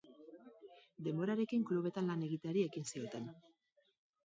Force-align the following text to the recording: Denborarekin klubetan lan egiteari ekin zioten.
Denborarekin 1.07 1.67
klubetan 1.71 2.11
lan 2.13 2.25
egiteari 2.31 2.67
ekin 2.71 2.91
zioten. 2.95 3.31